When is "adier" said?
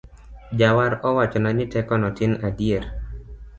2.47-2.83